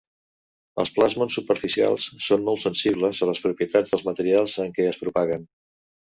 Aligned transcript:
Els 0.83 0.91
plasmons 0.95 1.35
superficials 1.39 2.07
són 2.29 2.47
molt 2.47 2.63
sensibles 2.65 3.21
a 3.21 3.29
les 3.33 3.43
propietats 3.45 3.93
dels 3.95 4.09
materials 4.09 4.59
en 4.67 4.75
què 4.81 4.89
es 4.95 5.01
propaguen. 5.05 5.47